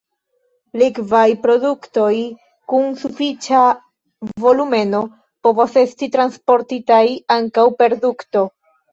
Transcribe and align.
Likvaj 0.81 1.25
produktoj 1.41 2.13
kun 2.71 2.87
sufiĉa 3.01 3.59
volumeno 4.45 5.01
povas 5.49 5.75
esti 5.83 6.09
transportitaj 6.15 7.03
ankaŭ 7.37 7.67
per 7.83 7.95
dukto. 8.07 8.43